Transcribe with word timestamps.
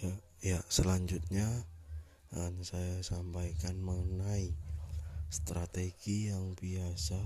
Ya, 0.00 0.16
ya 0.40 0.58
selanjutnya 0.72 1.44
akan 2.32 2.64
saya 2.64 3.04
sampaikan 3.04 3.76
mengenai 3.84 4.48
strategi 5.28 6.32
yang 6.32 6.56
biasa 6.56 7.20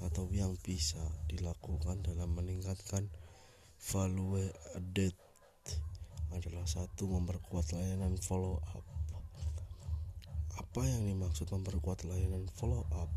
atau 0.00 0.24
yang 0.32 0.56
bisa 0.64 1.04
dilakukan 1.28 2.00
dalam 2.00 2.32
meningkatkan 2.32 3.12
value 3.76 4.40
added 4.72 5.12
adalah 6.32 6.64
satu 6.64 7.12
memperkuat 7.12 7.76
layanan 7.76 8.16
follow 8.16 8.56
up. 8.72 8.88
Apa 10.56 10.88
yang 10.88 11.04
dimaksud 11.04 11.52
memperkuat 11.52 12.08
layanan 12.08 12.48
follow 12.56 12.88
up? 12.96 13.12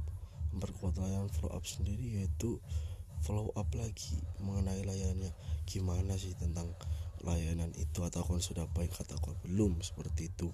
Memperkuat 0.52 1.00
layanan 1.00 1.32
follow 1.32 1.56
up 1.56 1.64
sendiri 1.64 2.20
yaitu 2.20 2.60
follow 3.24 3.56
up 3.56 3.72
lagi 3.72 4.20
mengenai 4.44 4.84
layanannya 4.84 5.32
gimana 5.64 6.20
sih 6.20 6.36
tentang 6.36 6.76
layanan 7.26 7.74
itu 7.76 8.06
ataupun 8.06 8.40
sudah 8.40 8.70
baik 8.72 8.94
ataupun 8.94 9.34
belum 9.44 9.82
seperti 9.82 10.30
itu. 10.30 10.54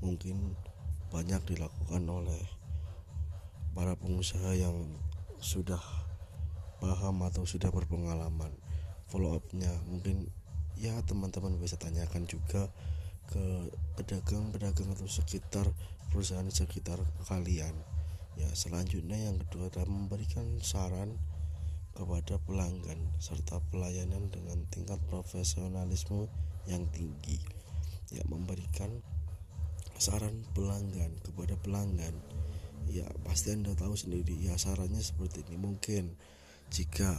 Mungkin 0.00 0.56
banyak 1.12 1.44
dilakukan 1.46 2.02
oleh 2.08 2.42
para 3.76 3.92
pengusaha 3.94 4.56
yang 4.56 4.96
sudah 5.38 5.80
paham 6.80 7.20
atau 7.24 7.44
sudah 7.44 7.68
berpengalaman 7.68 8.52
follow 9.06 9.36
upnya 9.36 9.70
mungkin 9.86 10.28
ya 10.76 10.96
teman-teman 11.04 11.56
bisa 11.56 11.76
tanyakan 11.80 12.28
juga 12.28 12.68
ke 13.26 13.70
pedagang-pedagang 13.98 14.92
atau 14.92 15.08
sekitar 15.08 15.66
perusahaan 16.10 16.46
sekitar 16.48 17.00
kalian. 17.26 17.74
Ya 18.36 18.48
selanjutnya 18.52 19.16
yang 19.16 19.40
kedua 19.40 19.72
adalah 19.72 19.88
memberikan 19.88 20.60
saran 20.60 21.16
kepada 21.96 22.36
pelanggan 22.44 23.00
serta 23.16 23.64
pelayanan 23.72 24.28
dengan 24.28 24.60
tingkat 24.68 25.00
profesionalisme 25.08 26.28
yang 26.68 26.84
tinggi 26.92 27.40
ya 28.12 28.22
memberikan 28.28 29.02
saran 29.96 30.44
pelanggan 30.52 31.16
kepada 31.24 31.56
pelanggan. 31.58 32.14
Ya 32.86 33.08
pasti 33.26 33.50
anda 33.50 33.74
tahu 33.74 33.98
sendiri 33.98 34.36
ya 34.38 34.54
sarannya 34.54 35.02
seperti 35.02 35.42
ini. 35.48 35.58
Mungkin 35.58 36.14
jika 36.70 37.18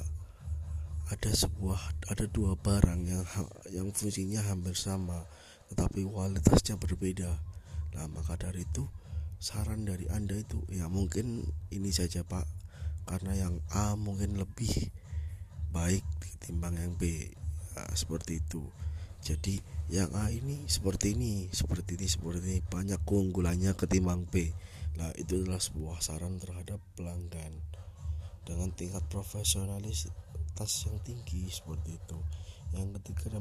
ada 1.08 1.32
sebuah 1.32 2.12
ada 2.12 2.28
dua 2.28 2.60
barang 2.60 3.02
yang 3.08 3.24
yang 3.72 3.88
fungsinya 3.96 4.44
hampir 4.44 4.76
sama 4.76 5.24
tetapi 5.72 6.04
kualitasnya 6.04 6.76
berbeda 6.76 7.32
nah 7.96 8.06
maka 8.12 8.36
dari 8.36 8.68
itu 8.68 8.84
saran 9.40 9.88
dari 9.88 10.04
anda 10.12 10.36
itu 10.36 10.60
ya 10.68 10.92
mungkin 10.92 11.48
ini 11.72 11.96
saja 11.96 12.28
pak 12.28 12.44
karena 13.08 13.34
yang 13.48 13.56
A 13.72 13.96
mungkin 13.96 14.36
lebih 14.36 14.92
baik 15.72 16.04
ketimbang 16.20 16.76
yang 16.76 16.94
B. 17.00 17.32
Nah, 17.74 17.90
seperti 17.96 18.44
itu. 18.44 18.68
Jadi 19.24 19.60
yang 19.88 20.12
A 20.14 20.30
ini 20.30 20.68
seperti 20.68 21.16
ini 21.16 21.48
seperti 21.50 21.96
ini 21.98 22.08
seperti 22.08 22.44
ini. 22.44 22.60
Banyak 22.64 23.02
keunggulannya 23.08 23.74
ketimbang 23.74 24.28
B. 24.28 24.52
Nah 24.98 25.14
itu 25.14 25.42
adalah 25.42 25.62
sebuah 25.62 26.02
saran 26.02 26.42
terhadap 26.42 26.82
pelanggan 26.98 27.54
dengan 28.48 28.72
tingkat 28.74 29.04
profesionalitas 29.12 30.10
yang 30.88 30.98
tinggi 31.04 31.52
seperti 31.52 32.00
itu. 32.00 32.18
Yang 32.74 33.00
ketiga 33.00 33.40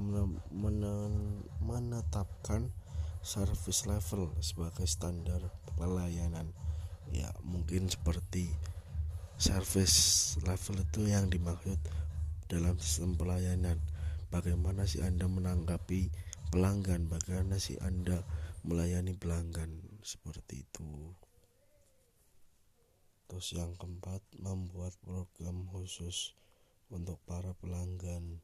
menetapkan 1.63 2.71
service 3.25 3.89
level 3.89 4.31
sebagai 4.39 4.87
standar 4.87 5.41
pelayanan. 5.75 6.53
Ya 7.15 7.31
mungkin 7.47 7.87
seperti 7.87 8.51
service 9.37 10.33
level 10.49 10.81
itu 10.81 11.13
yang 11.13 11.29
dimaksud 11.29 11.77
dalam 12.49 12.81
sistem 12.81 13.21
pelayanan. 13.21 13.77
Bagaimana 14.33 14.89
sih 14.89 15.05
anda 15.05 15.29
menanggapi 15.29 16.09
pelanggan? 16.49 17.05
Bagaimana 17.13 17.61
sih 17.61 17.77
anda 17.85 18.25
melayani 18.65 19.13
pelanggan? 19.13 20.01
Seperti 20.01 20.65
itu. 20.65 21.13
Terus 23.29 23.49
yang 23.53 23.77
keempat 23.77 24.25
membuat 24.41 24.97
program 25.05 25.69
khusus 25.69 26.33
untuk 26.89 27.21
para 27.29 27.53
pelanggan. 27.61 28.41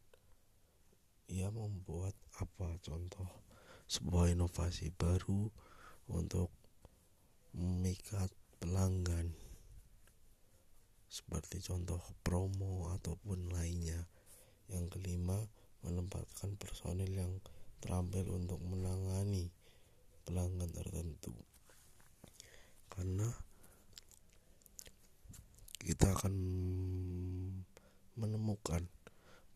Ia 1.32 1.48
membuat 1.48 2.12
apa? 2.36 2.76
Contoh 2.84 3.30
sebuah 3.88 4.36
inovasi 4.36 4.92
baru 4.92 5.48
untuk 6.12 6.52
memikat 7.56 8.28
pelanggan 8.60 9.32
seperti 11.12 11.51
contoh 11.62 12.02
promo 12.26 12.90
ataupun 12.98 13.54
lainnya. 13.54 14.04
Yang 14.66 14.98
kelima, 14.98 15.38
menempatkan 15.86 16.58
personil 16.58 17.10
yang 17.10 17.38
terampil 17.78 18.26
untuk 18.34 18.58
menangani 18.62 19.50
pelanggan 20.26 20.70
tertentu. 20.70 21.34
Karena 22.90 23.30
kita 25.82 26.14
akan 26.14 26.34
menemukan 28.14 28.86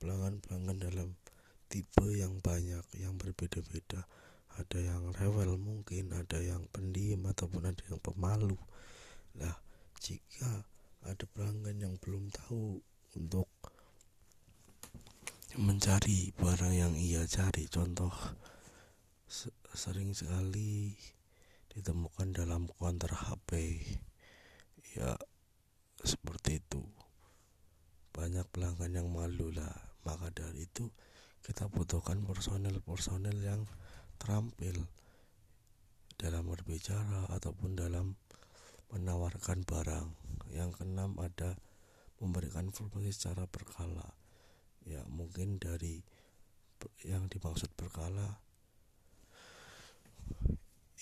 pelanggan-pelanggan 0.02 0.78
dalam 0.78 1.08
tipe 1.70 2.06
yang 2.14 2.38
banyak 2.42 2.82
yang 2.98 3.14
berbeda-beda 3.14 4.06
ada 4.56 4.78
yang 4.80 5.12
rewel 5.20 5.60
mungkin 5.60 6.16
ada 6.16 6.40
yang 6.40 6.64
pendiam 6.72 7.28
ataupun 7.28 7.68
ada 7.68 7.82
yang 7.92 8.00
pemalu 8.00 8.56
lah 9.36 9.54
jika 10.00 10.64
ada 11.06 11.22
pelanggan 11.30 11.78
yang 11.78 11.94
belum 12.02 12.34
tahu 12.34 12.82
untuk 13.14 13.46
mencari 15.54 16.34
barang 16.34 16.74
yang 16.74 16.94
ia 16.98 17.22
cari. 17.30 17.70
Contoh 17.70 18.10
sering 19.70 20.12
sekali 20.12 20.98
ditemukan 21.70 22.34
dalam 22.34 22.66
konter 22.66 23.14
HP 23.14 23.78
ya 24.98 25.14
seperti 26.02 26.58
itu. 26.58 26.82
Banyak 28.10 28.50
pelanggan 28.50 28.98
yang 28.98 29.08
malu 29.08 29.54
lah. 29.54 29.72
Maka 30.02 30.34
dari 30.34 30.66
itu 30.66 30.90
kita 31.46 31.70
butuhkan 31.70 32.26
personel-personel 32.26 33.38
yang 33.38 33.62
terampil 34.18 34.90
dalam 36.18 36.50
berbicara 36.50 37.30
ataupun 37.30 37.78
dalam 37.78 38.18
menawarkan 38.90 39.62
barang 39.62 40.25
yang 40.56 40.72
keenam 40.72 41.12
ada 41.20 41.60
memberikan 42.16 42.72
informasi 42.72 43.12
secara 43.12 43.44
berkala. 43.44 44.16
Ya 44.88 45.04
mungkin 45.12 45.60
dari 45.60 46.00
yang 47.04 47.28
dimaksud 47.28 47.72
berkala 47.74 48.40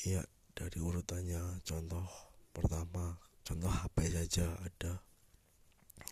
ya 0.07 0.23
dari 0.55 0.79
urutannya 0.79 1.61
contoh 1.67 2.07
pertama 2.51 3.19
contoh 3.47 3.71
HP 3.71 4.11
saja 4.11 4.59
ada. 4.59 4.99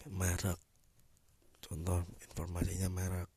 Merek 0.07 0.59
contoh 1.63 2.07
informasinya 2.31 2.87
merek. 2.87 3.31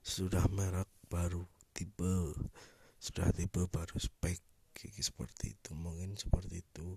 Sudah 0.00 0.48
merek 0.48 0.88
baru 1.12 1.44
tipe 1.76 2.32
sudah 3.00 3.32
tipe 3.32 3.64
baru 3.68 3.96
spek 3.96 4.40
seperti 5.00 5.56
itu. 5.56 5.72
Mungkin 5.76 6.16
seperti 6.16 6.64
itu 6.64 6.96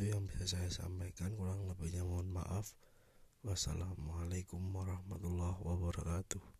itu 0.00 0.16
yang 0.16 0.24
bisa 0.24 0.48
saya 0.48 0.72
sampaikan. 0.72 1.36
Kurang 1.36 1.68
lebihnya 1.68 2.08
mohon 2.08 2.32
maaf. 2.32 2.72
Wassalamualaikum 3.44 4.72
warahmatullahi 4.72 5.60
wabarakatuh 5.60 6.40